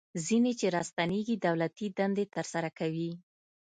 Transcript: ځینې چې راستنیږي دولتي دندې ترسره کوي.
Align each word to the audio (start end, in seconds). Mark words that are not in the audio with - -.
ځینې 0.25 0.51
چې 0.59 0.65
راستنیږي 0.75 1.35
دولتي 1.45 1.87
دندې 1.99 2.25
ترسره 2.35 2.69
کوي. 2.79 3.11